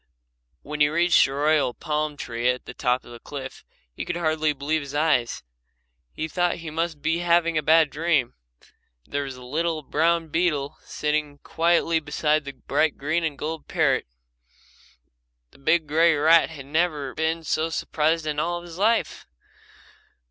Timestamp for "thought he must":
6.27-7.03